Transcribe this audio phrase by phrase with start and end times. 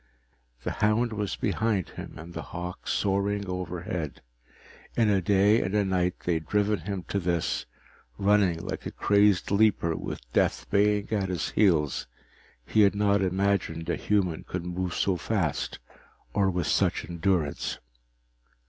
[0.63, 4.23] The hound was behind him and the hawk soaring overhead.
[4.97, 7.67] In a day and a night they had driven him to this,
[8.17, 12.07] running like a crazed leaper with death baying at his heels
[12.65, 15.77] he had not imagined a human could move so fast
[16.33, 17.77] or with such endurance.